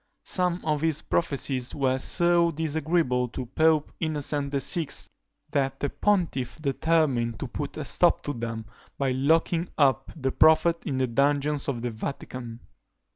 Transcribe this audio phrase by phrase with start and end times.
[0.25, 4.87] Some of his prophecies were so disagreeable to Pope Innocent VI.,
[5.51, 8.65] that the pontiff determined to put a stop to them,
[8.97, 12.61] by locking up the prophet in the dungeons of the Vatican.